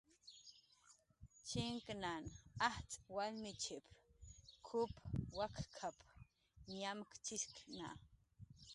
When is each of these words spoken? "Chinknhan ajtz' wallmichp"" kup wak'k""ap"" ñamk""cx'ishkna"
"Chinknhan 1.47 2.25
ajtz' 2.69 2.99
wallmichp"" 3.15 3.87
kup 4.67 4.91
wak'k""ap"" 5.37 5.97
ñamk""cx'ishkna" 6.77 7.89